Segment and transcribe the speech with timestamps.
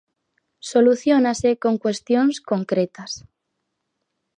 [0.71, 3.11] Soluciónase con cuestións concretas.